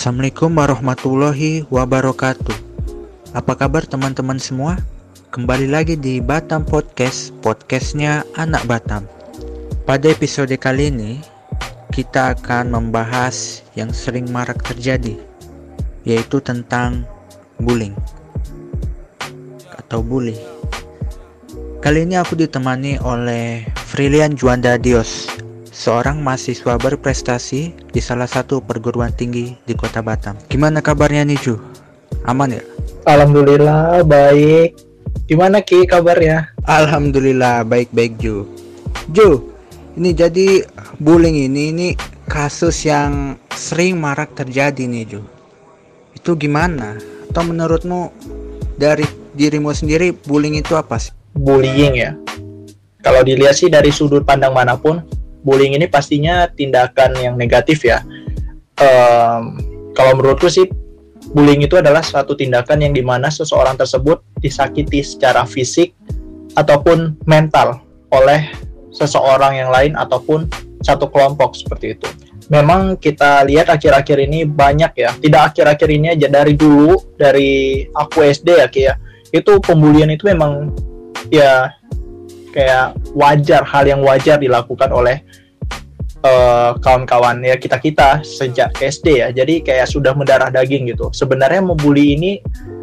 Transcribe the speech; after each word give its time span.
Assalamualaikum 0.00 0.56
warahmatullahi 0.56 1.68
wabarakatuh. 1.68 2.56
Apa 3.36 3.52
kabar 3.52 3.84
teman-teman 3.84 4.40
semua? 4.40 4.80
Kembali 5.28 5.68
lagi 5.68 5.92
di 5.92 6.24
Batam 6.24 6.64
Podcast, 6.64 7.36
podcastnya 7.44 8.24
anak 8.32 8.64
Batam. 8.64 9.04
Pada 9.84 10.08
episode 10.08 10.56
kali 10.56 10.88
ini, 10.88 11.20
kita 11.92 12.32
akan 12.32 12.72
membahas 12.72 13.60
yang 13.76 13.92
sering 13.92 14.24
marak 14.32 14.64
terjadi, 14.64 15.20
yaitu 16.08 16.40
tentang 16.40 17.04
bullying 17.60 17.92
atau 19.68 20.00
bully. 20.00 20.40
Kali 21.84 22.08
ini 22.08 22.16
aku 22.16 22.40
ditemani 22.40 23.04
oleh 23.04 23.68
Frilian 23.76 24.32
Juanda 24.32 24.80
Dios 24.80 25.28
seorang 25.80 26.20
mahasiswa 26.20 26.76
berprestasi 26.76 27.72
di 27.88 28.00
salah 28.04 28.28
satu 28.28 28.60
perguruan 28.60 29.16
tinggi 29.16 29.56
di 29.64 29.72
kota 29.72 30.04
Batam. 30.04 30.36
Gimana 30.52 30.84
kabarnya 30.84 31.24
nih 31.24 31.40
Ju? 31.40 31.56
Aman 32.28 32.52
ya? 32.52 32.60
Alhamdulillah 33.08 34.04
baik. 34.04 34.76
Gimana 35.24 35.64
Ki 35.64 35.88
kabarnya? 35.88 36.52
Alhamdulillah 36.68 37.64
baik-baik 37.64 38.20
Ju. 38.20 38.44
Ju, 39.08 39.48
ini 39.96 40.12
jadi 40.12 40.68
bullying 41.00 41.48
ini 41.48 41.72
ini 41.72 41.88
kasus 42.28 42.84
yang 42.84 43.40
sering 43.56 43.96
marak 43.96 44.36
terjadi 44.36 44.84
nih 44.84 45.16
Ju. 45.16 45.24
Itu 46.12 46.36
gimana? 46.36 47.00
Atau 47.32 47.48
menurutmu 47.48 48.12
dari 48.76 49.08
dirimu 49.32 49.72
sendiri 49.72 50.12
bullying 50.12 50.60
itu 50.60 50.76
apa 50.76 51.00
sih? 51.00 51.16
Bullying 51.32 51.96
ya. 51.96 52.12
Kalau 53.00 53.24
dilihat 53.24 53.56
sih 53.56 53.72
dari 53.72 53.88
sudut 53.88 54.28
pandang 54.28 54.52
mana 54.52 54.76
pun, 54.76 55.00
bullying 55.44 55.76
ini 55.76 55.86
pastinya 55.88 56.48
tindakan 56.48 57.16
yang 57.16 57.34
negatif 57.36 57.84
ya. 57.84 58.04
Um, 58.80 59.60
kalau 59.92 60.16
menurutku 60.16 60.48
sih 60.48 60.68
bullying 61.32 61.62
itu 61.64 61.76
adalah 61.76 62.00
suatu 62.00 62.32
tindakan 62.32 62.80
yang 62.80 62.92
di 62.96 63.04
mana 63.04 63.28
seseorang 63.28 63.76
tersebut 63.76 64.24
disakiti 64.40 65.04
secara 65.04 65.44
fisik 65.44 65.92
ataupun 66.56 67.20
mental 67.28 67.84
oleh 68.10 68.50
seseorang 68.90 69.60
yang 69.60 69.70
lain 69.70 69.94
ataupun 69.94 70.50
satu 70.82 71.06
kelompok 71.12 71.54
seperti 71.54 71.94
itu. 71.94 72.08
Memang 72.50 72.98
kita 72.98 73.46
lihat 73.46 73.70
akhir-akhir 73.70 74.26
ini 74.26 74.42
banyak 74.42 74.92
ya, 74.98 75.14
tidak 75.22 75.54
akhir-akhir 75.54 75.88
ini 75.92 76.06
aja 76.10 76.26
dari 76.26 76.58
dulu 76.58 77.14
dari 77.14 77.86
aku 77.94 78.26
SD 78.26 78.48
ya 78.58 78.66
Ki 78.66 78.82
ya. 78.90 78.94
Itu 79.30 79.62
pembulian 79.62 80.10
itu 80.10 80.26
memang 80.26 80.74
ya 81.30 81.70
kayak 82.50 82.98
wajar 83.14 83.62
hal 83.62 83.84
yang 83.86 84.02
wajar 84.02 84.36
dilakukan 84.38 84.90
oleh 84.90 85.22
uh, 86.24 86.76
kawan-kawan 86.80 87.40
ya 87.44 87.56
kita 87.56 87.76
kita 87.80 88.08
sejak 88.24 88.72
SD 88.80 89.24
ya. 89.24 89.28
Jadi 89.32 89.64
kayak 89.64 89.88
sudah 89.88 90.12
mendarah 90.12 90.52
daging 90.52 90.90
gitu. 90.92 91.08
Sebenarnya 91.12 91.64
membuli 91.64 92.16
ini 92.16 92.32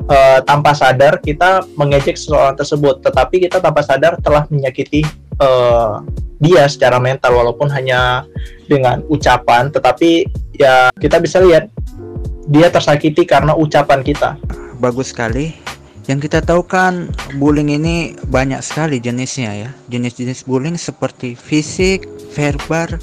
uh, 0.09 0.39
tanpa 0.43 0.73
sadar 0.73 1.21
kita 1.21 1.65
mengejek 1.77 2.17
seseorang 2.17 2.57
tersebut. 2.57 3.01
Tetapi 3.05 3.49
kita 3.49 3.61
tanpa 3.61 3.81
sadar 3.85 4.17
telah 4.21 4.45
menyakiti 4.49 5.05
uh, 5.41 6.01
dia 6.38 6.69
secara 6.69 7.01
mental 7.01 7.33
walaupun 7.33 7.69
hanya 7.73 8.25
dengan 8.65 9.01
ucapan. 9.09 9.69
Tetapi 9.69 10.09
ya 10.57 10.89
kita 10.97 11.21
bisa 11.21 11.41
lihat 11.41 11.69
dia 12.47 12.71
tersakiti 12.71 13.27
karena 13.27 13.53
ucapan 13.53 14.01
kita. 14.01 14.39
Bagus 14.77 15.11
sekali 15.11 15.57
yang 16.08 16.23
kita 16.23 16.39
tahu 16.39 16.63
kan 16.63 17.11
bullying 17.36 17.72
ini 17.72 18.16
banyak 18.31 18.63
sekali 18.63 19.00
jenisnya 19.00 19.52
ya. 19.52 19.69
Jenis-jenis 19.91 20.47
bullying 20.47 20.80
seperti 20.80 21.36
fisik, 21.36 22.08
verbal, 22.31 23.00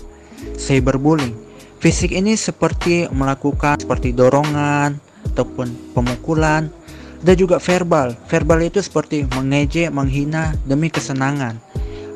cyberbullying. 0.56 1.36
Fisik 1.80 2.16
ini 2.16 2.32
seperti 2.32 3.05
melakukan 3.12 3.80
seperti 3.84 4.16
dorongan 4.16 4.97
ataupun 5.32 5.72
pemukulan. 5.92 6.72
Ada 7.25 7.32
juga 7.36 7.56
verbal. 7.56 8.12
Verbal 8.28 8.69
itu 8.69 8.84
seperti 8.84 9.25
mengejek, 9.32 9.88
menghina 9.88 10.52
demi 10.69 10.92
kesenangan 10.92 11.63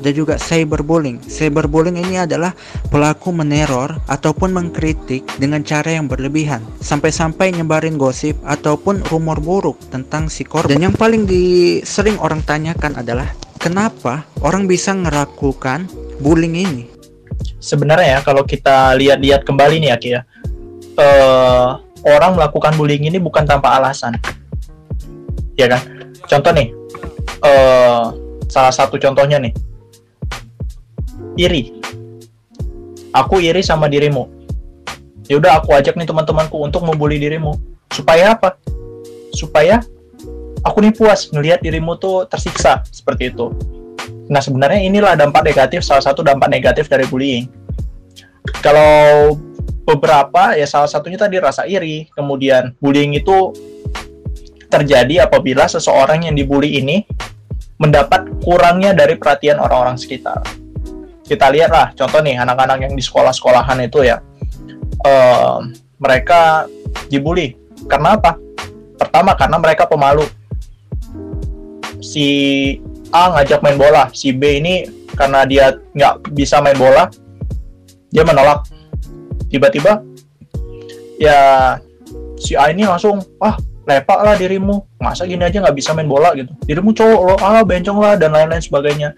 dan 0.03 0.13
juga 0.15 0.35
cyberbullying. 0.39 1.23
Cyberbullying 1.27 1.99
ini 1.99 2.23
adalah 2.23 2.55
pelaku 2.91 3.35
meneror 3.35 3.99
ataupun 4.07 4.55
mengkritik 4.55 5.27
dengan 5.37 5.63
cara 5.67 5.99
yang 5.99 6.07
berlebihan 6.07 6.63
sampai-sampai 6.83 7.55
nyebarin 7.55 7.99
gosip 7.99 8.39
ataupun 8.47 9.03
rumor 9.11 9.39
buruk 9.43 9.79
tentang 9.91 10.31
si 10.31 10.47
korban. 10.47 10.71
Dan 10.71 10.91
yang 10.91 10.95
paling 10.95 11.27
disering 11.27 12.19
orang 12.23 12.43
tanyakan 12.47 12.99
adalah 12.99 13.29
kenapa 13.59 14.27
orang 14.43 14.71
bisa 14.71 14.95
melakukan 14.95 15.87
bullying 16.23 16.59
ini? 16.59 16.85
Sebenarnya 17.59 18.19
ya 18.19 18.21
kalau 18.23 18.47
kita 18.47 18.95
lihat-lihat 18.95 19.43
kembali 19.43 19.83
nih 19.83 19.91
ya 19.95 19.99
ya. 19.99 20.21
Uh, 20.99 21.79
orang 22.03 22.35
melakukan 22.35 22.75
bullying 22.75 23.07
ini 23.07 23.19
bukan 23.23 23.47
tanpa 23.47 23.79
alasan. 23.79 24.19
Ya 25.59 25.71
kan? 25.71 25.83
Contoh 26.27 26.51
nih. 26.55 26.75
Uh, 27.39 28.11
salah 28.51 28.75
satu 28.75 28.99
contohnya 28.99 29.39
nih 29.39 29.55
iri. 31.39 31.79
Aku 33.15 33.39
iri 33.39 33.63
sama 33.63 33.87
dirimu. 33.87 34.27
Ya 35.31 35.39
udah 35.39 35.63
aku 35.63 35.73
ajak 35.73 35.95
nih 35.95 36.05
teman-temanku 36.05 36.59
untuk 36.59 36.83
membuli 36.83 37.17
dirimu. 37.17 37.55
Supaya 37.95 38.35
apa? 38.35 38.59
Supaya 39.33 39.81
aku 40.67 40.79
nih 40.83 40.93
puas 40.93 41.31
ngelihat 41.31 41.63
dirimu 41.63 41.97
tuh 41.97 42.27
tersiksa 42.27 42.83
seperti 42.91 43.31
itu. 43.31 43.55
Nah, 44.29 44.45
sebenarnya 44.45 44.85
inilah 44.85 45.17
dampak 45.17 45.47
negatif 45.47 45.87
salah 45.87 46.05
satu 46.05 46.21
dampak 46.21 46.53
negatif 46.53 46.91
dari 46.91 47.09
bullying. 47.09 47.49
Kalau 48.61 49.33
beberapa 49.89 50.53
ya 50.53 50.69
salah 50.69 50.91
satunya 50.91 51.17
tadi 51.17 51.41
rasa 51.41 51.65
iri, 51.65 52.11
kemudian 52.13 52.77
bullying 52.77 53.17
itu 53.17 53.57
terjadi 54.69 55.25
apabila 55.25 55.65
seseorang 55.65 56.29
yang 56.29 56.37
dibully 56.37 56.77
ini 56.77 57.09
mendapat 57.81 58.29
kurangnya 58.45 58.93
dari 58.93 59.17
perhatian 59.17 59.57
orang-orang 59.57 59.97
sekitar 59.97 60.45
kita 61.29 61.53
lihat 61.53 61.69
lah 61.69 61.93
contoh 61.93 62.25
nih 62.25 62.41
anak-anak 62.41 62.89
yang 62.89 62.93
di 62.97 63.05
sekolah-sekolahan 63.05 63.85
itu 63.85 64.09
ya 64.09 64.17
uh, 65.05 65.61
mereka 66.01 66.65
dibully. 67.13 67.55
Karena 67.87 68.17
apa? 68.17 68.41
Pertama 68.99 69.37
karena 69.37 69.57
mereka 69.61 69.85
pemalu. 69.87 70.25
Si 72.01 72.27
A 73.13 73.35
ngajak 73.37 73.61
main 73.61 73.77
bola 73.77 74.09
si 74.15 74.33
B 74.33 74.63
ini 74.63 74.87
karena 75.13 75.43
dia 75.45 75.75
nggak 75.93 76.33
bisa 76.33 76.63
main 76.65 76.79
bola 76.79 77.11
dia 78.09 78.25
menolak. 78.25 78.65
Tiba-tiba 79.53 80.01
ya 81.19 81.39
si 82.39 82.55
A 82.55 82.71
ini 82.73 82.87
langsung 82.87 83.21
ah 83.43 83.59
lepak 83.85 84.19
lah 84.23 84.35
dirimu. 84.39 84.99
Masa 85.03 85.29
gini 85.29 85.45
aja 85.45 85.61
nggak 85.61 85.77
bisa 85.77 85.93
main 85.93 86.09
bola? 86.09 86.33
Gitu. 86.33 86.51
Dirimu 86.65 86.95
cowok 86.95 87.21
lo 87.21 87.35
ah 87.39 87.63
bencong 87.63 87.99
lah 87.99 88.15
dan 88.15 88.33
lain-lain 88.33 88.63
sebagainya. 88.63 89.13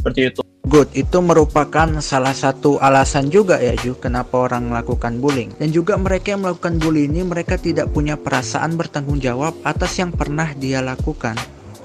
Seperti 0.00 0.32
itu 0.32 0.49
Good, 0.60 0.92
itu 0.92 1.24
merupakan 1.24 1.88
salah 2.04 2.36
satu 2.36 2.76
alasan 2.84 3.32
juga 3.32 3.56
ya 3.56 3.72
Ju 3.80 3.96
kenapa 3.96 4.44
orang 4.44 4.68
melakukan 4.68 5.16
bullying. 5.16 5.48
Dan 5.56 5.72
juga 5.72 5.96
mereka 5.96 6.36
yang 6.36 6.44
melakukan 6.44 6.76
bullying 6.76 7.16
ini 7.16 7.24
mereka 7.24 7.56
tidak 7.56 7.88
punya 7.96 8.20
perasaan 8.20 8.76
bertanggung 8.76 9.16
jawab 9.24 9.56
atas 9.64 9.96
yang 9.96 10.12
pernah 10.12 10.52
dia 10.52 10.84
lakukan. 10.84 11.32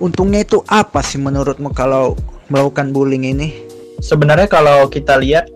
Untungnya 0.03 0.43
itu 0.43 0.59
apa 0.67 0.99
sih 0.99 1.15
menurutmu 1.15 1.71
kalau 1.71 2.19
melakukan 2.51 2.91
bullying 2.91 3.23
ini? 3.23 3.63
Sebenarnya 4.03 4.51
kalau 4.51 4.91
kita 4.91 5.15
lihat 5.23 5.47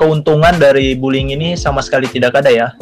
keuntungan 0.00 0.56
dari 0.56 0.96
bullying 0.96 1.36
ini 1.36 1.52
sama 1.52 1.84
sekali 1.84 2.08
tidak 2.08 2.40
ada 2.40 2.48
ya. 2.48 2.72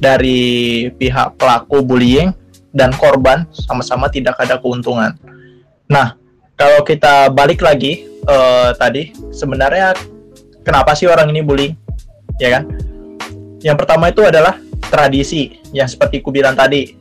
Dari 0.00 0.88
pihak 0.96 1.36
pelaku 1.36 1.84
bullying 1.84 2.32
dan 2.72 2.96
korban 2.96 3.44
sama-sama 3.52 4.08
tidak 4.08 4.40
ada 4.40 4.56
keuntungan. 4.56 5.12
Nah, 5.84 6.16
kalau 6.56 6.80
kita 6.80 7.28
balik 7.28 7.60
lagi 7.60 8.08
uh, 8.28 8.70
tadi 8.76 9.10
sebenarnya 9.32 9.96
kenapa 10.62 10.92
sih 10.92 11.08
orang 11.08 11.32
ini 11.32 11.40
bullying? 11.40 11.74
Ya 12.38 12.60
kan? 12.60 12.68
Yang 13.64 13.76
pertama 13.82 14.12
itu 14.12 14.22
adalah 14.22 14.60
tradisi 14.92 15.58
yang 15.74 15.88
seperti 15.88 16.22
ku 16.22 16.30
bilang 16.30 16.54
tadi. 16.54 16.94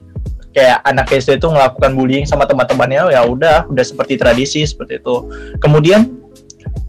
Kayak 0.56 0.82
anak 0.90 1.14
SD 1.14 1.38
itu 1.38 1.54
melakukan 1.54 1.94
bullying 1.94 2.26
sama 2.26 2.50
teman-temannya 2.50 3.14
ya 3.14 3.22
udah 3.22 3.70
udah 3.70 3.86
seperti 3.86 4.18
tradisi 4.18 4.66
seperti 4.66 4.98
itu. 4.98 5.30
Kemudian 5.62 6.10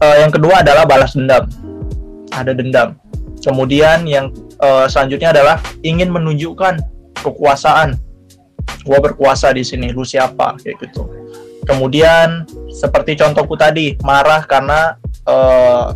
uh, 0.01 0.17
yang 0.17 0.33
kedua 0.33 0.65
adalah 0.65 0.89
balas 0.89 1.13
dendam. 1.13 1.45
Ada 2.33 2.57
dendam. 2.57 2.97
Kemudian 3.45 4.09
yang 4.09 4.33
uh, 4.57 4.89
selanjutnya 4.89 5.37
adalah 5.37 5.61
ingin 5.85 6.09
menunjukkan 6.09 6.81
kekuasaan. 7.21 7.93
Gua 8.89 8.97
berkuasa 8.97 9.53
di 9.53 9.61
sini 9.61 9.93
lu 9.93 10.01
siapa? 10.01 10.57
Kayak 10.57 10.89
gitu 10.89 11.05
kemudian 11.69 12.49
seperti 12.73 13.13
contohku 13.13 13.53
tadi 13.53 13.93
marah 14.01 14.41
karena 14.49 14.97
uh, 15.29 15.93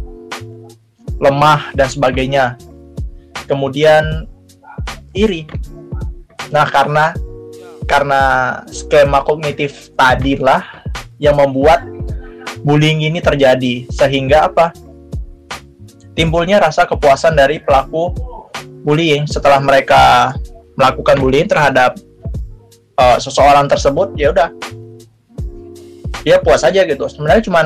lemah 1.18 1.74
dan 1.74 1.90
sebagainya. 1.90 2.62
Kemudian 3.50 4.30
iri. 5.18 5.50
Nah 6.54 6.70
karena 6.70 7.18
karena 7.90 8.22
skema 8.70 9.25
kognitif 9.25 9.90
tadilah 9.98 10.62
yang 11.18 11.42
membuat 11.42 11.81
bullying 12.62 13.02
ini 13.10 13.18
terjadi. 13.18 13.90
Sehingga 13.90 14.54
apa? 14.54 14.70
Timbulnya 16.14 16.62
rasa 16.62 16.86
kepuasan 16.86 17.34
dari 17.34 17.58
pelaku 17.58 18.14
bullying. 18.86 19.25
Setelah 19.25 19.58
mereka 19.58 20.38
melakukan 20.78 21.18
bullying 21.18 21.50
terhadap 21.50 21.98
uh, 23.02 23.18
seseorang 23.18 23.66
tersebut 23.66 24.14
ya 24.18 24.30
udah 24.30 24.50
dia 26.24 26.40
puas 26.40 26.64
aja 26.64 26.88
gitu. 26.88 27.06
Sebenarnya 27.06 27.44
cuman 27.44 27.66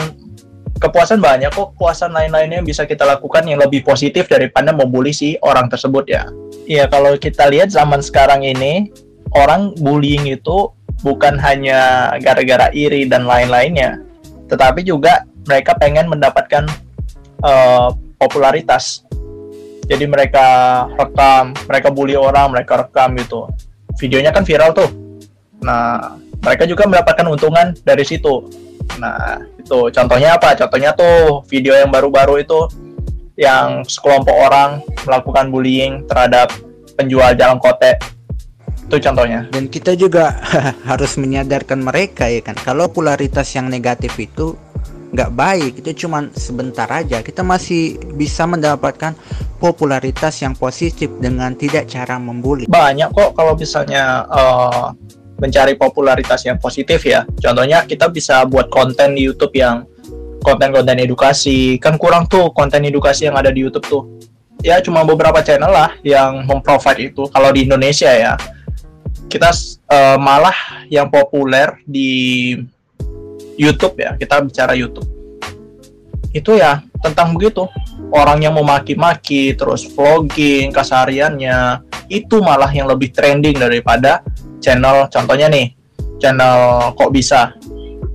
kepuasan 0.82 1.22
banyak 1.22 1.54
kok. 1.54 1.78
Kepuasan 1.78 2.14
lain-lainnya 2.14 2.62
yang 2.62 2.68
bisa 2.68 2.84
kita 2.86 3.06
lakukan 3.06 3.46
yang 3.46 3.62
lebih 3.62 3.86
positif 3.86 4.26
daripada 4.26 4.74
membuli 4.74 5.14
si 5.14 5.38
orang 5.46 5.70
tersebut 5.70 6.10
ya. 6.10 6.26
Iya 6.68 6.90
kalau 6.90 7.16
kita 7.16 7.48
lihat 7.48 7.72
zaman 7.72 8.02
sekarang 8.02 8.44
ini 8.44 8.90
orang 9.38 9.78
bullying 9.78 10.26
itu 10.28 10.74
bukan 11.06 11.38
hanya 11.38 12.12
gara-gara 12.18 12.74
iri 12.74 13.06
dan 13.06 13.30
lain-lainnya 13.30 14.02
tetapi 14.50 14.82
juga 14.82 15.28
mereka 15.46 15.76
pengen 15.78 16.10
mendapatkan 16.10 16.66
uh, 17.44 17.94
popularitas. 18.18 19.04
Jadi 19.88 20.04
mereka 20.04 20.84
rekam 21.00 21.56
mereka 21.70 21.88
bully 21.94 22.20
orang 22.20 22.52
mereka 22.52 22.84
rekam 22.84 23.16
gitu. 23.16 23.48
Videonya 23.96 24.36
kan 24.36 24.44
viral 24.44 24.76
tuh. 24.76 24.90
Nah 25.64 26.20
mereka 26.42 26.64
juga 26.70 26.84
mendapatkan 26.86 27.26
untungan 27.28 27.74
dari 27.82 28.04
situ. 28.06 28.48
Nah 29.02 29.42
itu 29.60 29.92
contohnya 29.92 30.40
apa? 30.40 30.56
Contohnya 30.56 30.96
tuh 30.96 31.44
video 31.52 31.76
yang 31.76 31.92
baru-baru 31.92 32.42
itu 32.42 32.60
yang 33.38 33.86
sekelompok 33.86 34.34
orang 34.34 34.82
melakukan 35.06 35.54
bullying 35.54 36.02
terhadap 36.10 36.50
penjual 36.98 37.30
jalan 37.38 37.62
kote. 37.62 38.00
Itu 38.88 38.98
contohnya. 39.04 39.46
Dan 39.52 39.68
kita 39.68 39.94
juga 39.94 40.34
harus 40.90 41.20
menyadarkan 41.20 41.84
mereka 41.84 42.26
ya 42.32 42.42
kan? 42.42 42.58
Kalau 42.58 42.90
popularitas 42.90 43.52
yang 43.54 43.70
negatif 43.70 44.16
itu 44.18 44.58
nggak 45.08 45.32
baik 45.40 45.72
itu 45.84 46.08
cuman 46.08 46.34
sebentar 46.36 46.90
aja. 46.92 47.22
Kita 47.24 47.46
masih 47.46 48.00
bisa 48.18 48.44
mendapatkan 48.44 49.16
popularitas 49.62 50.42
yang 50.44 50.58
positif 50.58 51.12
dengan 51.22 51.54
tidak 51.56 51.88
cara 51.88 52.20
membuli. 52.20 52.68
Banyak 52.68 53.14
kok 53.14 53.32
kalau 53.38 53.54
misalnya 53.56 54.28
uh, 54.28 54.92
mencari 55.38 55.78
popularitas 55.78 56.46
yang 56.46 56.58
positif 56.58 57.06
ya. 57.06 57.24
Contohnya 57.38 57.86
kita 57.86 58.10
bisa 58.10 58.44
buat 58.46 58.70
konten 58.74 59.14
di 59.14 59.26
YouTube 59.26 59.54
yang 59.58 59.86
konten-konten 60.42 60.98
edukasi. 60.98 61.78
Kan 61.78 61.98
kurang 61.98 62.26
tuh 62.26 62.54
konten 62.54 62.86
edukasi 62.86 63.30
yang 63.30 63.38
ada 63.38 63.54
di 63.54 63.66
YouTube 63.66 63.86
tuh. 63.86 64.04
Ya 64.66 64.82
cuma 64.82 65.06
beberapa 65.06 65.38
channel 65.46 65.70
lah 65.70 65.94
yang 66.02 66.46
memprovide 66.50 67.14
itu. 67.14 67.30
Kalau 67.30 67.54
di 67.54 67.70
Indonesia 67.70 68.10
ya 68.10 68.34
kita 69.28 69.52
uh, 69.92 70.18
malah 70.18 70.88
yang 70.88 71.12
populer 71.12 71.78
di 71.84 72.56
YouTube 73.58 73.98
ya, 74.00 74.16
kita 74.16 74.40
bicara 74.42 74.74
YouTube. 74.78 75.06
Itu 76.32 76.56
ya 76.56 76.82
tentang 77.02 77.34
begitu. 77.34 77.66
Orang 78.08 78.40
yang 78.40 78.56
memaki-maki, 78.56 79.58
terus 79.58 79.84
vlogging, 79.84 80.72
kesehariannya, 80.72 81.84
itu 82.08 82.40
malah 82.40 82.72
yang 82.72 82.88
lebih 82.88 83.12
trending 83.12 83.60
daripada 83.60 84.24
channel, 84.60 85.10
contohnya 85.10 85.48
nih, 85.50 85.74
channel 86.22 86.92
kok 86.98 87.14
bisa. 87.14 87.54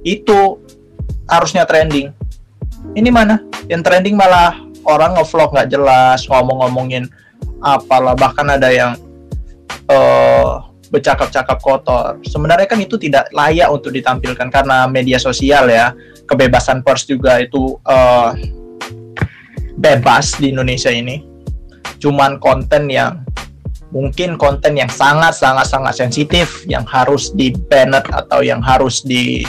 Itu 0.02 0.62
harusnya 1.30 1.64
trending. 1.64 2.10
Ini 2.98 3.10
mana? 3.14 3.38
Yang 3.70 3.82
trending 3.86 4.18
malah 4.18 4.58
orang 4.82 5.14
ngevlog 5.14 5.54
nggak 5.54 5.70
jelas, 5.70 6.26
ngomong-ngomongin 6.26 7.06
apalah, 7.62 8.18
bahkan 8.18 8.50
ada 8.50 8.68
yang 8.74 8.98
uh, 9.86 10.66
bercakap-cakap 10.90 11.58
kotor. 11.62 12.18
Sebenarnya 12.26 12.68
kan 12.68 12.82
itu 12.82 13.00
tidak 13.00 13.30
layak 13.32 13.70
untuk 13.72 13.94
ditampilkan 13.94 14.50
karena 14.52 14.84
media 14.90 15.16
sosial 15.16 15.70
ya, 15.70 15.96
kebebasan 16.28 16.84
pers 16.84 17.08
juga 17.08 17.40
itu 17.40 17.80
uh, 17.86 18.34
bebas 19.78 20.36
di 20.36 20.52
Indonesia 20.52 20.92
ini. 20.92 21.24
Cuman 22.02 22.42
konten 22.42 22.90
yang 22.90 23.22
mungkin 23.92 24.40
konten 24.40 24.74
yang 24.74 24.88
sangat 24.88 25.36
sangat 25.36 25.68
sangat 25.68 25.94
sensitif 25.94 26.64
yang 26.64 26.82
harus 26.88 27.30
di 27.36 27.52
banner 27.52 28.02
atau 28.08 28.40
yang 28.40 28.64
harus 28.64 29.04
di 29.04 29.44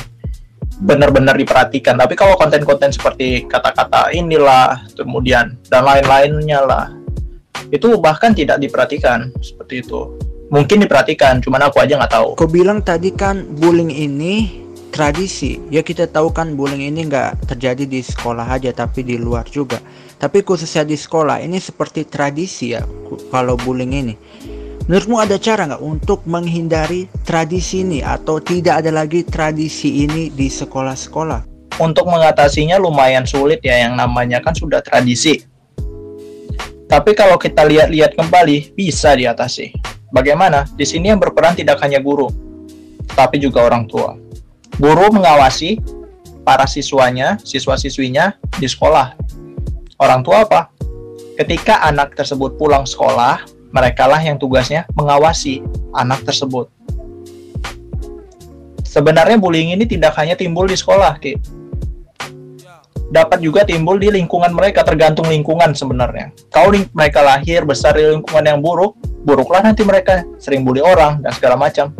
benar-benar 0.84 1.40
diperhatikan. 1.40 1.96
Tapi 1.96 2.14
kalau 2.20 2.36
konten-konten 2.36 2.92
seperti 2.92 3.48
kata-kata 3.48 4.12
inilah, 4.12 4.84
kemudian 5.00 5.56
dan 5.72 5.88
lain-lainnya 5.88 6.60
lah, 6.60 6.86
itu 7.72 7.96
bahkan 7.98 8.36
tidak 8.36 8.60
diperhatikan 8.60 9.32
seperti 9.40 9.82
itu. 9.82 10.20
Mungkin 10.54 10.86
diperhatikan 10.86 11.42
cuman 11.42 11.72
aku 11.72 11.82
aja 11.82 11.98
nggak 11.98 12.14
tahu. 12.14 12.28
Kau 12.38 12.46
bilang 12.46 12.84
tadi 12.84 13.10
kan 13.10 13.48
bullying 13.58 13.90
ini 13.90 14.62
tradisi. 14.94 15.58
Ya 15.74 15.82
kita 15.82 16.06
tahu 16.06 16.30
kan 16.30 16.54
bullying 16.54 16.94
ini 16.94 17.10
nggak 17.10 17.50
terjadi 17.50 17.90
di 17.90 18.04
sekolah 18.06 18.46
aja 18.46 18.70
tapi 18.70 19.02
di 19.02 19.18
luar 19.18 19.50
juga 19.50 19.82
tapi 20.20 20.42
khususnya 20.46 20.84
di 20.84 20.98
sekolah 20.98 21.42
ini 21.42 21.58
seperti 21.62 22.06
tradisi 22.06 22.76
ya 22.76 22.86
kalau 23.32 23.58
bullying 23.62 23.94
ini 23.94 24.14
menurutmu 24.86 25.22
ada 25.22 25.40
cara 25.40 25.70
nggak 25.70 25.84
untuk 25.84 26.26
menghindari 26.28 27.08
tradisi 27.24 27.86
ini 27.86 28.04
atau 28.04 28.38
tidak 28.42 28.84
ada 28.84 28.92
lagi 28.92 29.24
tradisi 29.24 30.04
ini 30.04 30.30
di 30.34 30.52
sekolah-sekolah 30.52 31.72
untuk 31.82 32.06
mengatasinya 32.06 32.78
lumayan 32.78 33.26
sulit 33.26 33.64
ya 33.64 33.88
yang 33.88 33.96
namanya 33.96 34.44
kan 34.44 34.54
sudah 34.54 34.84
tradisi 34.84 35.42
tapi 36.92 37.18
kalau 37.18 37.42
kita 37.42 37.66
lihat-lihat 37.66 38.14
kembali 38.14 38.78
bisa 38.78 39.18
diatasi 39.18 39.94
Bagaimana? 40.14 40.70
Di 40.78 40.86
sini 40.86 41.10
yang 41.10 41.18
berperan 41.18 41.58
tidak 41.58 41.82
hanya 41.82 41.98
guru, 41.98 42.30
tapi 43.18 43.42
juga 43.42 43.66
orang 43.66 43.90
tua. 43.90 44.14
Guru 44.78 45.10
mengawasi 45.10 45.82
para 46.46 46.70
siswanya, 46.70 47.42
siswa-siswinya 47.42 48.38
di 48.62 48.70
sekolah. 48.70 49.18
Orang 49.98 50.26
tua 50.26 50.46
apa? 50.46 50.70
Ketika 51.38 51.82
anak 51.86 52.14
tersebut 52.14 52.58
pulang 52.58 52.86
sekolah, 52.86 53.46
mereka 53.74 54.06
lah 54.06 54.22
yang 54.22 54.38
tugasnya 54.38 54.86
mengawasi 54.94 55.66
anak 55.98 56.22
tersebut. 56.26 56.70
Sebenarnya 58.86 59.42
bullying 59.42 59.74
ini 59.74 59.90
tidak 59.90 60.14
hanya 60.22 60.38
timbul 60.38 60.70
di 60.70 60.78
sekolah, 60.78 61.18
Ki. 61.18 61.34
Dapat 63.14 63.42
juga 63.42 63.66
timbul 63.66 63.98
di 63.98 64.10
lingkungan 64.14 64.54
mereka, 64.54 64.86
tergantung 64.86 65.30
lingkungan 65.30 65.74
sebenarnya. 65.74 66.34
Kalau 66.54 66.74
mereka 66.94 67.26
lahir 67.26 67.66
besar 67.66 67.98
di 67.98 68.06
lingkungan 68.06 68.46
yang 68.46 68.62
buruk, 68.62 68.98
buruklah 69.26 69.66
nanti 69.66 69.82
mereka 69.82 70.22
sering 70.38 70.62
bully 70.62 70.84
orang 70.84 71.24
dan 71.24 71.32
segala 71.34 71.56
macam 71.58 71.96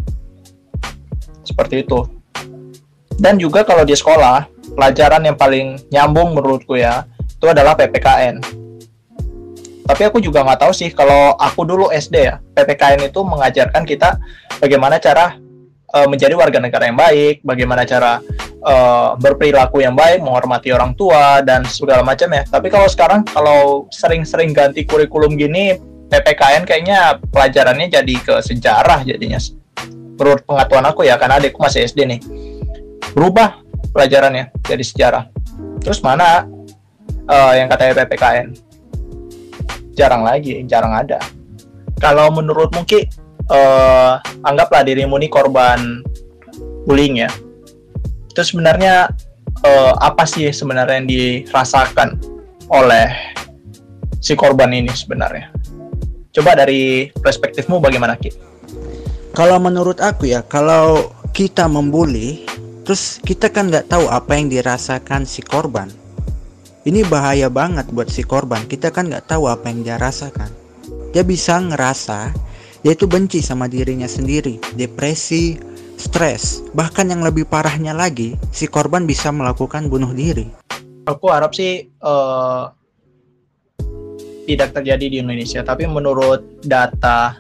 seperti 1.44 1.84
itu 1.84 2.08
dan 3.20 3.40
juga 3.40 3.64
kalau 3.64 3.88
di 3.88 3.94
sekolah 3.94 4.48
pelajaran 4.74 5.24
yang 5.24 5.38
paling 5.38 5.78
nyambung 5.92 6.34
menurutku 6.34 6.80
ya 6.80 7.08
itu 7.44 7.48
adalah 7.52 7.76
PPKN 7.76 8.40
tapi 9.84 10.02
aku 10.08 10.24
juga 10.24 10.48
nggak 10.48 10.64
tahu 10.64 10.72
sih 10.72 10.96
kalau 10.96 11.36
aku 11.36 11.68
dulu 11.68 11.92
SD 11.92 12.16
ya 12.24 12.40
PPKN 12.56 13.12
itu 13.12 13.20
mengajarkan 13.20 13.84
kita 13.84 14.16
bagaimana 14.64 14.96
cara 14.96 15.36
uh, 15.94 16.08
menjadi 16.08 16.34
warga 16.40 16.64
negara 16.64 16.88
yang 16.88 16.96
baik 16.96 17.44
bagaimana 17.44 17.84
cara 17.84 18.24
uh, 18.64 19.20
berperilaku 19.20 19.84
yang 19.84 19.94
baik 19.94 20.24
menghormati 20.24 20.72
orang 20.72 20.96
tua 20.96 21.44
dan 21.44 21.68
segala 21.68 22.02
macam 22.02 22.32
ya. 22.32 22.44
Tapi 22.48 22.68
kalau 22.72 22.88
sekarang 22.88 23.28
kalau 23.28 23.92
sering-sering 23.92 24.56
ganti 24.56 24.88
kurikulum 24.88 25.36
gini 25.36 25.78
PPKN 26.10 26.64
kayaknya 26.64 27.20
pelajarannya 27.30 27.92
jadi 27.92 28.16
ke 28.24 28.36
sejarah 28.40 29.04
jadinya. 29.04 29.38
Menurut 30.16 30.46
pengetahuan 30.48 30.86
aku 30.88 31.04
ya 31.04 31.20
karena 31.20 31.44
adikku 31.44 31.60
masih 31.60 31.84
SD 31.84 32.08
nih. 32.08 32.20
Berubah 33.14 33.62
pelajarannya 33.92 34.54
jadi 34.64 34.84
sejarah. 34.84 35.24
Terus 35.84 36.00
mana 36.00 36.48
uh, 37.28 37.54
yang 37.56 37.68
katanya 37.72 38.04
PPKN 38.04 38.48
jarang 39.94 40.24
lagi 40.26 40.64
jarang 40.66 40.94
ada 40.96 41.22
kalau 42.02 42.34
menurut 42.34 42.74
mungkin 42.74 43.06
uh, 43.52 44.18
anggaplah 44.44 44.82
dirimu 44.82 45.20
nih 45.22 45.30
korban 45.30 46.02
bullying 46.90 47.24
ya 47.24 47.30
itu 48.34 48.42
sebenarnya 48.42 49.14
uh, 49.64 49.94
apa 50.02 50.26
sih 50.26 50.50
sebenarnya 50.50 50.96
yang 51.04 51.10
dirasakan 51.10 52.18
oleh 52.74 53.12
si 54.24 54.34
korban 54.34 54.74
ini 54.74 54.90
sebenarnya 54.90 55.54
Coba 56.34 56.58
dari 56.58 57.14
perspektifmu 57.14 57.78
bagaimana 57.78 58.18
Ki? 58.18 58.34
Kalau 59.38 59.62
menurut 59.62 60.02
aku 60.02 60.34
ya, 60.34 60.42
kalau 60.42 61.14
kita 61.30 61.70
membuli, 61.70 62.42
terus 62.82 63.22
kita 63.22 63.54
kan 63.54 63.70
nggak 63.70 63.86
tahu 63.94 64.10
apa 64.10 64.34
yang 64.34 64.50
dirasakan 64.50 65.30
si 65.30 65.46
korban. 65.46 65.94
Ini 66.84 67.08
bahaya 67.08 67.48
banget 67.48 67.88
buat 67.96 68.12
si 68.12 68.28
korban. 68.28 68.68
Kita 68.68 68.92
kan 68.92 69.08
nggak 69.08 69.32
tahu 69.32 69.48
apa 69.48 69.72
yang 69.72 69.88
dia 69.88 69.96
rasakan. 69.96 70.52
Dia 71.16 71.24
bisa 71.24 71.56
ngerasa 71.56 72.36
dia 72.84 72.92
itu 72.92 73.08
benci 73.08 73.40
sama 73.40 73.72
dirinya 73.72 74.04
sendiri, 74.04 74.60
depresi, 74.76 75.56
stres. 75.96 76.60
Bahkan 76.76 77.16
yang 77.16 77.24
lebih 77.24 77.48
parahnya 77.48 77.96
lagi, 77.96 78.36
si 78.52 78.68
korban 78.68 79.08
bisa 79.08 79.32
melakukan 79.32 79.88
bunuh 79.88 80.12
diri. 80.12 80.52
Aku 81.08 81.32
harap 81.32 81.56
sih 81.56 81.88
uh, 82.04 82.68
tidak 84.44 84.76
terjadi 84.76 85.06
di 85.08 85.18
Indonesia, 85.24 85.64
tapi 85.64 85.88
menurut 85.88 86.60
data 86.68 87.40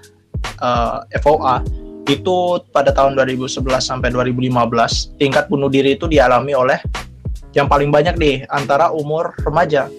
uh, 0.63 1.03
eh, 1.03 1.19
FOA 1.19 1.59
itu 2.07 2.63
pada 2.71 2.95
tahun 2.95 3.19
2011 3.19 3.59
sampai 3.83 4.07
2015 4.07 5.19
tingkat 5.19 5.51
bunuh 5.51 5.67
diri 5.67 5.99
itu 5.99 6.07
dialami 6.07 6.55
oleh 6.55 6.79
yang 7.53 7.69
paling 7.69 7.93
banyak 7.93 8.17
nih 8.17 8.35
antara 8.49 8.89
umur 8.89 9.33
remaja 9.45 9.89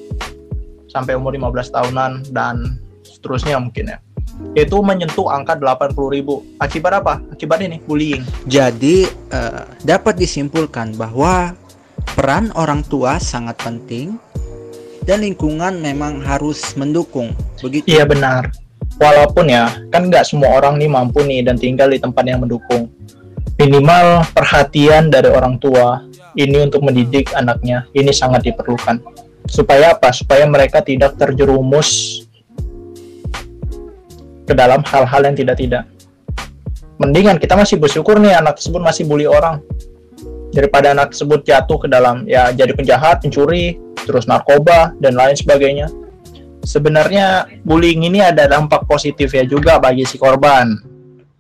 sampai 0.91 1.19
umur 1.19 1.35
15 1.35 1.75
tahunan 1.75 2.13
dan 2.31 2.79
seterusnya 3.03 3.59
mungkin 3.59 3.95
ya 3.95 3.99
itu 4.59 4.77
menyentuh 4.83 5.31
angka 5.31 5.55
80.000 5.55 5.95
akibat 6.59 6.93
apa 6.99 7.15
akibat 7.31 7.63
ini 7.63 7.79
bullying 7.83 8.23
Jadi 8.51 9.07
eh, 9.31 9.63
dapat 9.87 10.19
disimpulkan 10.19 10.99
bahwa 10.99 11.55
peran 12.15 12.51
orang 12.59 12.83
tua 12.87 13.23
sangat 13.23 13.59
penting 13.63 14.19
dan 15.05 15.21
lingkungan 15.21 15.79
memang 15.85 16.25
harus 16.25 16.73
mendukung. 16.81 17.37
Begitu. 17.61 17.97
Iya 17.97 18.09
benar. 18.09 18.49
Walaupun 18.97 19.53
ya, 19.53 19.69
kan 19.93 20.09
nggak 20.09 20.25
semua 20.25 20.57
orang 20.57 20.81
nih 20.81 20.89
mampu 20.89 21.21
nih 21.21 21.45
dan 21.45 21.61
tinggal 21.61 21.93
di 21.93 22.01
tempat 22.01 22.25
yang 22.25 22.41
mendukung. 22.41 22.89
Minimal 23.61 24.25
perhatian 24.33 25.13
dari 25.13 25.31
orang 25.31 25.61
tua 25.61 26.03
ini 26.35 26.67
untuk 26.67 26.83
mendidik 26.83 27.31
anaknya 27.35 27.87
ini 27.95 28.11
sangat 28.11 28.47
diperlukan. 28.47 29.01
Supaya 29.45 29.95
apa? 29.95 30.11
Supaya 30.11 30.47
mereka 30.49 30.81
tidak 30.81 31.15
terjerumus 31.21 32.23
ke 34.45 34.53
dalam 34.53 34.85
hal-hal 34.85 35.23
yang 35.25 35.37
tidak-tidak. 35.37 35.89
Mendingan 37.01 37.43
kita 37.43 37.59
masih 37.59 37.81
bersyukur 37.81 38.23
nih 38.23 38.39
anak 38.39 38.61
tersebut 38.61 38.79
masih 38.79 39.05
bully 39.09 39.27
orang 39.27 39.59
daripada 40.55 40.95
anak 40.95 41.11
tersebut 41.11 41.43
jatuh 41.43 41.83
ke 41.83 41.89
dalam 41.91 42.23
ya 42.31 42.55
jadi 42.55 42.71
penjahat, 42.71 43.19
pencuri, 43.27 43.75
terus 44.07 44.31
narkoba 44.31 44.95
dan 45.03 45.19
lain 45.19 45.35
sebagainya. 45.35 45.91
Sebenarnya 46.65 47.51
bullying 47.67 48.09
ini 48.09 48.25
ada 48.25 48.49
dampak 48.49 48.89
positif 48.89 49.35
ya 49.35 49.45
juga 49.45 49.77
bagi 49.83 50.07
si 50.07 50.17
korban, 50.17 50.79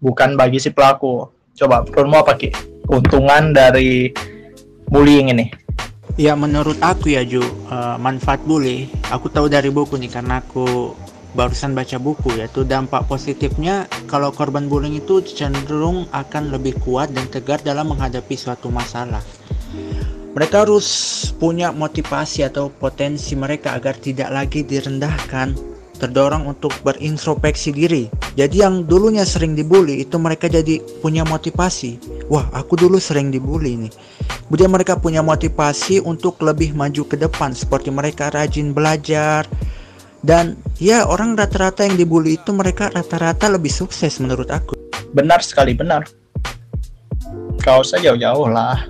bukan 0.02 0.34
bagi 0.36 0.58
si 0.60 0.74
pelaku. 0.74 1.30
Coba 1.54 1.86
menurutmu 1.86 2.18
apa 2.18 2.34
Ki? 2.34 2.50
Keuntungan 2.84 3.54
dari 3.54 4.10
bullying 4.94 5.34
ini? 5.34 5.50
Ya 6.14 6.38
menurut 6.38 6.78
aku 6.78 7.10
ya 7.10 7.26
Ju, 7.26 7.42
eh, 7.42 7.96
manfaat 7.98 8.38
bully, 8.46 8.86
aku 9.10 9.26
tahu 9.26 9.50
dari 9.50 9.66
buku 9.74 9.98
nih 9.98 10.06
karena 10.06 10.38
aku 10.38 10.94
barusan 11.34 11.74
baca 11.74 11.98
buku 11.98 12.38
yaitu 12.38 12.62
dampak 12.62 13.02
positifnya 13.10 13.90
kalau 14.06 14.30
korban 14.30 14.70
bullying 14.70 14.94
itu 14.94 15.18
cenderung 15.26 16.06
akan 16.14 16.54
lebih 16.54 16.78
kuat 16.86 17.10
dan 17.10 17.26
tegar 17.26 17.58
dalam 17.58 17.90
menghadapi 17.90 18.38
suatu 18.38 18.70
masalah. 18.70 19.18
Mereka 20.38 20.62
harus 20.62 20.86
punya 21.42 21.74
motivasi 21.74 22.46
atau 22.46 22.70
potensi 22.70 23.34
mereka 23.34 23.74
agar 23.74 23.98
tidak 23.98 24.30
lagi 24.30 24.62
direndahkan, 24.62 25.73
terdorong 25.96 26.46
untuk 26.50 26.74
berintrospeksi 26.82 27.70
diri. 27.70 28.10
Jadi 28.34 28.60
yang 28.60 28.84
dulunya 28.84 29.22
sering 29.22 29.54
dibully 29.54 30.02
itu 30.02 30.18
mereka 30.18 30.50
jadi 30.50 30.82
punya 31.00 31.22
motivasi. 31.22 31.98
Wah, 32.26 32.50
aku 32.50 32.74
dulu 32.74 32.98
sering 32.98 33.30
dibully 33.30 33.88
nih. 33.88 33.92
Kemudian 34.46 34.70
mereka 34.70 34.98
punya 34.98 35.22
motivasi 35.24 36.02
untuk 36.04 36.42
lebih 36.42 36.74
maju 36.76 37.02
ke 37.06 37.16
depan 37.16 37.54
seperti 37.56 37.88
mereka 37.88 38.28
rajin 38.34 38.76
belajar, 38.76 39.48
dan 40.24 40.56
ya 40.80 41.04
orang 41.04 41.36
rata-rata 41.36 41.84
yang 41.84 42.00
dibully 42.00 42.40
itu 42.40 42.50
mereka 42.56 42.88
rata-rata 42.88 43.52
lebih 43.52 43.68
sukses 43.68 44.16
menurut 44.16 44.48
aku 44.48 44.72
Benar 45.14 45.44
sekali 45.46 45.78
benar. 45.78 46.02
Kau 47.62 47.86
usah 47.86 48.02
jauh-jauh 48.02 48.50
lah. 48.50 48.82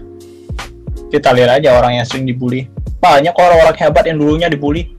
Kita 1.13 1.37
lihat 1.37 1.61
aja 1.61 1.77
orang 1.77 2.01
yang 2.01 2.07
sering 2.09 2.25
dibully. 2.25 2.65
Banyak 2.97 3.37
orang-orang 3.37 3.77
hebat 3.77 4.09
yang 4.09 4.17
dulunya 4.17 4.49
dibully. 4.49 4.97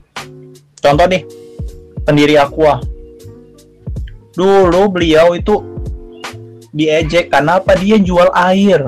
Contoh 0.78 1.04
nih, 1.10 1.26
pendiri 2.06 2.38
Aqua. 2.38 2.78
Dulu 4.38 4.82
beliau 4.86 5.34
itu 5.34 5.58
diejek 6.70 7.34
karena 7.34 7.58
apa? 7.58 7.74
Dia 7.74 7.98
jual 7.98 8.30
air. 8.30 8.86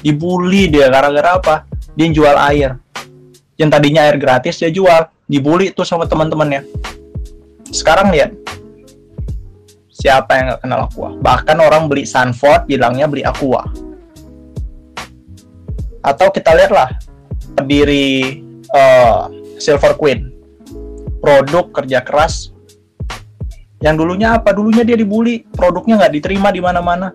Dibully 0.00 0.70
dia 0.70 0.86
gara-gara 0.86 1.36
apa? 1.36 1.54
Dia 1.98 2.06
jual 2.08 2.36
air. 2.38 2.78
Yang 3.58 3.70
tadinya 3.74 4.06
air 4.06 4.16
gratis 4.16 4.62
dia 4.62 4.70
jual. 4.70 5.10
Dibully 5.26 5.74
tuh 5.74 5.84
sama 5.84 6.06
teman-temannya. 6.06 6.64
Sekarang 7.70 8.10
lihat, 8.10 8.34
siapa 9.94 10.36
yang 10.38 10.44
nggak 10.50 10.60
kenal 10.64 10.80
Aqua? 10.90 11.10
Bahkan 11.18 11.56
orang 11.60 11.86
beli 11.86 12.02
Sanford 12.02 12.66
bilangnya 12.66 13.06
beli 13.06 13.22
Aqua. 13.22 13.62
Atau 16.00 16.32
kita 16.32 16.56
lihatlah 16.56 16.96
pendiri 17.54 18.40
eh, 18.72 19.20
Silver 19.60 19.94
Queen, 20.00 20.32
produk 21.20 21.68
kerja 21.70 22.00
keras. 22.00 22.49
Yang 23.80 23.96
dulunya 24.04 24.36
apa? 24.36 24.52
Dulunya 24.52 24.84
dia 24.84 24.96
dibully, 24.96 25.44
produknya 25.48 26.00
nggak 26.00 26.12
diterima 26.20 26.52
di 26.52 26.60
mana-mana. 26.60 27.12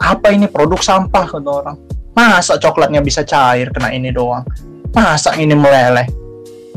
Apa 0.00 0.32
ini 0.32 0.48
produk 0.48 0.80
sampah 0.80 1.24
kata 1.28 1.50
orang? 1.50 1.76
Masa 2.16 2.56
coklatnya 2.56 3.04
bisa 3.04 3.22
cair 3.22 3.68
kena 3.70 3.92
ini 3.92 4.10
doang? 4.10 4.44
Masa 4.96 5.36
ini 5.36 5.52
meleleh? 5.52 6.08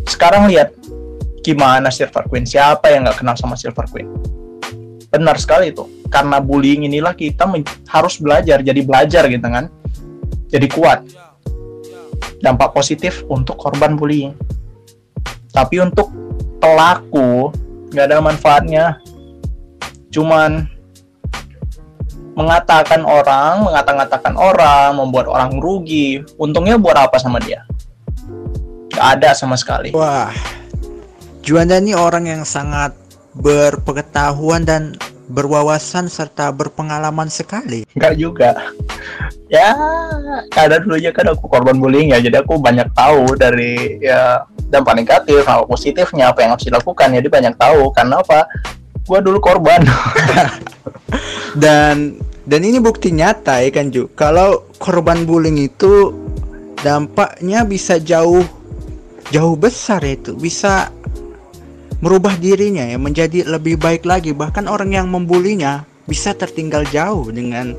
Sekarang 0.03 0.49
lihat 0.51 0.75
gimana 1.41 1.87
Silver 1.87 2.27
Queen? 2.27 2.43
Siapa 2.43 2.91
yang 2.91 3.07
nggak 3.07 3.23
kenal 3.23 3.35
sama 3.39 3.55
Silver 3.55 3.87
Queen? 3.87 4.09
benar 5.07 5.39
sekali 5.39 5.71
itu 5.71 5.87
karena 6.11 6.43
bullying 6.43 6.83
inilah 6.83 7.15
kita 7.15 7.47
harus 7.87 8.19
belajar 8.19 8.59
jadi 8.59 8.81
belajar 8.83 9.23
gitu 9.31 9.47
kan 9.47 9.71
jadi 10.51 10.67
kuat 10.67 10.99
dampak 12.43 12.75
positif 12.75 13.23
untuk 13.31 13.55
korban 13.55 13.95
bullying 13.95 14.35
tapi 15.55 15.79
untuk 15.79 16.11
pelaku 16.59 17.55
nggak 17.91 18.05
ada 18.07 18.17
manfaatnya. 18.19 18.85
Cuman 20.11 20.65
mengatakan 22.37 23.01
orang 23.01 23.65
mengata-ngatakan 23.65 24.33
orang 24.37 24.93
membuat 24.93 25.25
orang 25.25 25.57
rugi 25.57 26.21
untungnya 26.37 26.77
buat 26.77 26.95
apa 26.95 27.17
sama 27.17 27.41
dia? 27.41 27.65
Nggak 28.93 29.07
ada 29.19 29.29
sama 29.33 29.57
sekali. 29.57 29.91
Wah 29.93 30.31
Juanda 31.47 31.79
ini 31.79 31.95
orang 31.95 32.27
yang 32.27 32.43
sangat 32.43 32.91
berpengetahuan 33.39 34.67
dan 34.67 34.99
berwawasan 35.31 36.11
serta 36.11 36.51
berpengalaman 36.51 37.31
sekali. 37.31 37.87
Enggak 37.95 38.13
juga. 38.19 38.51
Ya, 39.47 39.71
karena 40.51 40.83
dulunya 40.83 41.15
kan 41.15 41.31
aku 41.31 41.47
korban 41.47 41.79
bullying 41.79 42.11
ya, 42.11 42.19
jadi 42.19 42.43
aku 42.43 42.59
banyak 42.59 42.91
tahu 42.91 43.39
dari 43.39 43.95
ya 44.03 44.43
dampak 44.67 44.93
negatif 44.99 45.43
sama 45.47 45.63
positifnya 45.63 46.31
apa 46.31 46.43
yang 46.43 46.51
harus 46.55 46.67
dilakukan. 46.67 47.15
Jadi 47.15 47.27
banyak 47.27 47.53
tahu 47.55 47.91
karena 47.95 48.19
apa? 48.19 48.47
Gua 49.07 49.19
dulu 49.23 49.39
korban. 49.39 49.83
dan 51.63 52.19
dan 52.47 52.61
ini 52.63 52.79
bukti 52.79 53.11
nyata 53.11 53.59
ya 53.63 53.69
kan 53.71 53.91
Ju 53.91 54.11
kalau 54.15 54.67
korban 54.79 55.27
bullying 55.27 55.59
itu 55.59 56.15
dampaknya 56.79 57.67
bisa 57.67 57.99
jauh 57.99 58.45
jauh 59.33 59.55
besar 59.59 59.99
itu 60.05 60.37
bisa 60.37 60.93
merubah 61.99 62.37
dirinya 62.37 62.85
ya 62.85 62.95
menjadi 62.95 63.43
lebih 63.43 63.81
baik 63.81 64.05
lagi 64.05 64.31
bahkan 64.31 64.69
orang 64.69 64.93
yang 64.93 65.09
membulinya 65.09 65.83
bisa 66.07 66.31
tertinggal 66.31 66.87
jauh 66.87 67.27
dengan 67.33 67.75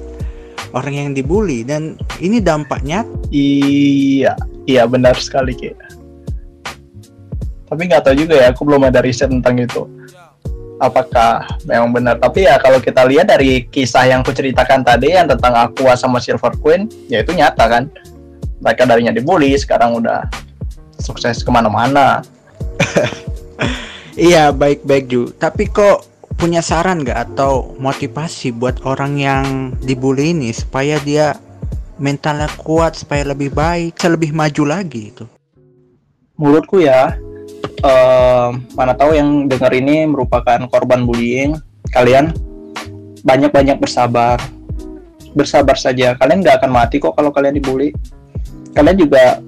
orang 0.76 0.95
yang 0.95 1.09
dibully 1.16 1.64
dan 1.64 1.97
ini 2.21 2.42
dampaknya 2.42 3.07
iya, 3.33 4.37
iya 4.68 4.85
benar 4.85 5.16
sekali 5.16 5.57
Ki. 5.57 5.73
Tapi 7.68 7.82
nggak 7.84 8.02
tahu 8.08 8.14
juga 8.16 8.34
ya, 8.40 8.46
aku 8.50 8.64
belum 8.64 8.88
ada 8.88 9.04
riset 9.04 9.28
tentang 9.28 9.60
itu. 9.60 9.84
Apakah 10.80 11.44
memang 11.68 11.90
benar? 11.92 12.16
Tapi 12.16 12.48
ya 12.48 12.56
kalau 12.56 12.80
kita 12.80 13.04
lihat 13.04 13.28
dari 13.28 13.66
kisah 13.68 14.08
yang 14.08 14.25
kuceritakan 14.25 14.87
tadi 14.87 15.12
yang 15.12 15.28
tentang 15.28 15.52
Aqua 15.52 15.92
sama 15.98 16.22
Silver 16.22 16.54
Queen, 16.64 16.88
ya 17.12 17.20
itu 17.20 17.34
nyata 17.37 17.66
kan. 17.68 17.84
Mereka 18.64 18.88
darinya 18.88 19.12
dibully, 19.12 19.52
sekarang 19.58 20.00
udah 20.00 20.25
sukses 20.98 21.44
ke 21.44 21.50
mana-mana. 21.50 22.25
iya 24.18 24.50
baik-baik 24.50 25.04
Ju 25.10 25.22
tapi 25.34 25.70
kok 25.70 26.06
punya 26.38 26.62
saran 26.62 27.02
nggak 27.02 27.34
atau 27.34 27.75
motivasi 27.78 28.54
buat 28.54 28.82
orang 28.87 29.18
yang 29.18 29.46
dibully 29.82 30.30
ini 30.34 30.54
supaya 30.54 30.98
dia 31.02 31.34
mentalnya 31.98 32.46
kuat 32.62 32.94
supaya 32.94 33.26
lebih 33.26 33.50
baik 33.50 33.98
supaya 33.98 34.14
lebih 34.14 34.30
maju 34.30 34.64
lagi 34.78 35.10
itu 35.10 35.26
Menurutku 36.38 36.78
ya, 36.78 37.18
mana 38.75 38.93
tahu 38.95 39.15
yang 39.15 39.47
dengar 39.47 39.71
ini 39.75 40.07
merupakan 40.07 40.59
korban 40.67 41.07
bullying, 41.07 41.55
kalian 41.95 42.35
banyak-banyak 43.23 43.79
bersabar. 43.79 44.38
Bersabar 45.37 45.77
saja, 45.79 46.17
kalian 46.19 46.43
nggak 46.43 46.65
akan 46.65 46.71
mati 46.73 46.99
kok 46.99 47.15
kalau 47.15 47.31
kalian 47.31 47.55
dibully. 47.55 47.95
Kalian 48.75 48.97
juga 48.99 49.38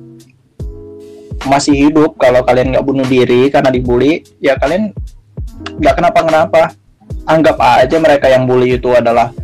masih 1.48 1.88
hidup 1.88 2.20
kalau 2.20 2.44
kalian 2.44 2.76
nggak 2.76 2.84
bunuh 2.84 3.06
diri 3.08 3.48
karena 3.48 3.72
dibully, 3.72 4.22
ya 4.38 4.54
kalian 4.60 4.92
nggak 5.80 5.94
kenapa-kenapa. 5.98 6.76
Anggap 7.26 7.58
aja 7.58 7.96
mereka 7.98 8.30
yang 8.30 8.46
bully 8.46 8.78
itu 8.78 8.94
adalah 8.94 9.34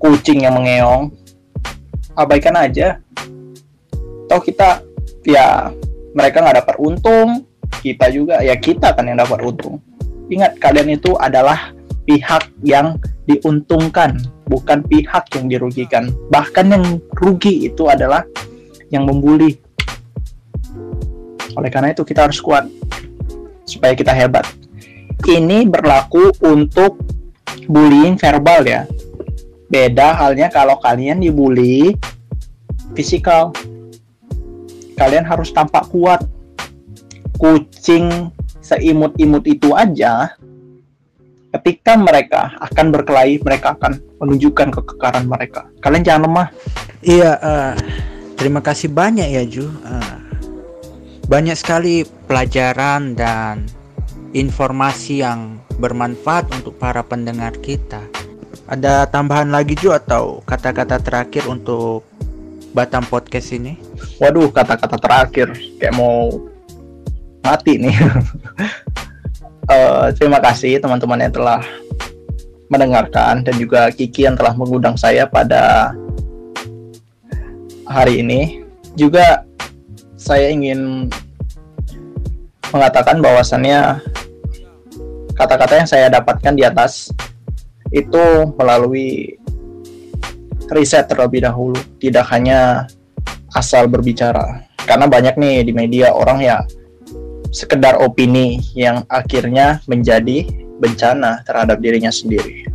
kucing 0.00 0.44
yang 0.44 0.56
mengeong. 0.56 1.12
Abaikan 2.16 2.56
aja. 2.56 3.02
Toh 4.24 4.40
kita 4.40 4.80
ya 5.26 5.68
mereka 6.14 6.40
nggak 6.40 6.64
dapat 6.64 6.76
untung, 6.78 7.44
kita 7.82 8.08
juga 8.14 8.40
ya 8.40 8.54
kita 8.54 8.94
kan 8.94 9.04
yang 9.04 9.18
dapat 9.18 9.42
untung. 9.42 9.82
Ingat 10.30 10.56
kalian 10.62 10.94
itu 10.94 11.18
adalah 11.20 11.74
pihak 12.08 12.48
yang 12.64 12.96
diuntungkan, 13.28 14.16
bukan 14.48 14.86
pihak 14.86 15.28
yang 15.36 15.50
dirugikan. 15.50 16.08
Bahkan 16.32 16.66
yang 16.70 16.84
rugi 17.18 17.68
itu 17.68 17.90
adalah 17.90 18.24
yang 18.88 19.04
membuli. 19.04 19.58
Oleh 21.54 21.70
karena 21.70 21.92
itu 21.92 22.06
kita 22.06 22.30
harus 22.30 22.38
kuat 22.40 22.70
supaya 23.66 23.92
kita 23.92 24.14
hebat. 24.14 24.46
ini 25.24 25.64
berlaku 25.64 26.36
untuk 26.44 27.00
bullying 27.64 28.20
verbal 28.20 28.60
ya. 28.68 28.84
Beda 29.72 30.12
halnya 30.12 30.52
kalau 30.52 30.76
kalian 30.76 31.24
dibully 31.24 31.96
fisikal. 32.92 33.56
Kalian 34.94 35.26
harus 35.26 35.50
tampak 35.50 35.90
kuat. 35.90 36.22
Kucing 37.34 38.30
seimut-imut 38.62 39.44
itu 39.44 39.74
aja 39.74 40.32
ketika 41.54 41.94
mereka 41.94 42.50
akan 42.58 42.90
berkelahi, 42.90 43.38
mereka 43.38 43.78
akan 43.78 44.02
menunjukkan 44.18 44.74
kekekaran 44.74 45.24
mereka. 45.30 45.70
Kalian 45.78 46.02
jangan 46.02 46.22
lemah. 46.26 46.48
Iya, 47.04 47.30
uh, 47.38 47.72
terima 48.34 48.58
kasih 48.58 48.90
banyak 48.90 49.28
ya 49.30 49.42
Ju. 49.46 49.70
Uh, 49.70 50.18
banyak 51.30 51.54
sekali 51.54 52.02
pelajaran 52.26 53.14
dan 53.14 53.64
informasi 54.34 55.22
yang 55.22 55.62
bermanfaat 55.78 56.50
untuk 56.58 56.74
para 56.76 57.06
pendengar 57.06 57.54
kita. 57.62 58.02
Ada 58.66 59.06
tambahan 59.06 59.54
lagi 59.54 59.78
Ju 59.78 59.94
atau 59.94 60.42
kata-kata 60.42 60.98
terakhir 60.98 61.46
untuk 61.46 62.02
Batam 62.74 63.06
Podcast 63.06 63.54
ini? 63.54 63.78
Waduh, 64.18 64.50
kata-kata 64.50 64.98
terakhir 64.98 65.54
kayak 65.78 65.94
mau 65.94 66.50
mati 67.46 67.78
nih. 67.78 67.94
uh, 69.70 70.10
terima 70.18 70.42
kasih 70.42 70.82
teman-teman 70.82 71.22
yang 71.22 71.30
telah 71.30 71.62
mendengarkan 72.66 73.46
dan 73.46 73.54
juga 73.54 73.94
Kiki 73.94 74.26
yang 74.26 74.34
telah 74.34 74.58
mengundang 74.58 74.98
saya 74.98 75.22
pada 75.22 75.94
hari 77.86 78.26
ini. 78.26 78.66
Juga 78.98 79.46
saya 80.18 80.50
ingin 80.50 81.06
mengatakan 82.74 83.22
bahwasannya 83.22 84.02
kata-kata 85.38 85.78
yang 85.78 85.88
saya 85.90 86.06
dapatkan 86.10 86.54
di 86.58 86.66
atas 86.66 87.14
itu 87.94 88.50
melalui 88.58 89.38
riset 90.72 91.08
terlebih 91.10 91.44
dahulu, 91.44 91.76
tidak 92.00 92.28
hanya 92.32 92.88
asal 93.54 93.88
berbicara. 93.88 94.64
Karena 94.84 95.08
banyak 95.08 95.36
nih 95.40 95.64
di 95.64 95.72
media 95.72 96.12
orang 96.12 96.44
ya 96.44 96.60
sekedar 97.54 98.02
opini 98.02 98.60
yang 98.74 99.06
akhirnya 99.06 99.80
menjadi 99.86 100.44
bencana 100.82 101.46
terhadap 101.46 101.78
dirinya 101.78 102.10
sendiri. 102.10 102.66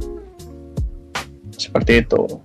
Seperti 1.60 2.08
itu. 2.08 2.39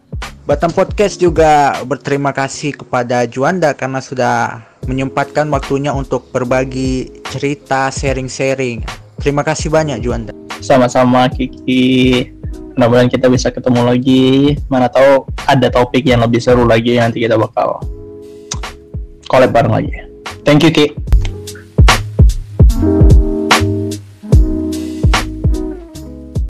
Batam 0.45 0.75
Podcast 0.75 1.17
juga 1.17 1.73
berterima 1.89 2.35
kasih 2.35 2.77
kepada 2.77 3.25
Juanda 3.25 3.73
karena 3.73 4.05
sudah 4.05 4.61
menyempatkan 4.85 5.49
waktunya 5.49 5.95
untuk 5.95 6.29
berbagi 6.29 7.25
cerita, 7.33 7.89
sharing-sharing. 7.89 8.85
Terima 9.23 9.41
kasih 9.41 9.73
banyak 9.73 10.05
Juanda. 10.05 10.37
Sama-sama 10.61 11.33
Kiki. 11.33 12.34
Mudah-mudahan 12.75 13.11
kita 13.11 13.31
bisa 13.31 13.55
ketemu 13.55 13.81
lagi. 13.87 14.59
Mana 14.67 14.91
tahu 14.91 15.31
ada 15.47 15.71
topik 15.71 16.03
yang 16.03 16.23
lebih 16.23 16.43
seru 16.43 16.67
lagi 16.67 16.99
nanti 16.99 17.23
kita 17.23 17.39
bakal 17.39 17.79
collab 19.31 19.51
bareng 19.55 19.73
lagi. 19.73 19.93
Thank 20.45 20.67
you 20.67 20.75
Kiki. 20.75 21.04